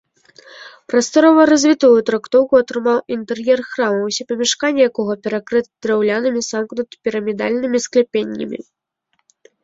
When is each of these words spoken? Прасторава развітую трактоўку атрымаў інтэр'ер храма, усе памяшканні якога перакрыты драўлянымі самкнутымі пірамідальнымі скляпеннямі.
Прасторава 0.91 1.41
развітую 1.49 1.89
трактоўку 2.07 2.53
атрымаў 2.61 2.95
інтэр'ер 3.15 3.59
храма, 3.73 3.99
усе 4.07 4.23
памяшканні 4.31 4.81
якога 4.89 5.13
перакрыты 5.27 5.69
драўлянымі 5.87 6.41
самкнутымі 6.47 7.01
пірамідальнымі 7.09 7.77
скляпеннямі. 7.85 8.59